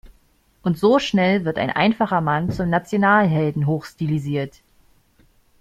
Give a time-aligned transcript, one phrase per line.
[0.63, 4.59] Und so schnell wird ein einfacher Mann zum Nationalhelden hochstilisiert.